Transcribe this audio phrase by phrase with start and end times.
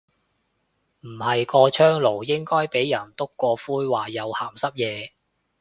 [1.01, 5.13] 唔係，個窗爐應該俾人篤過灰話有鹹濕野。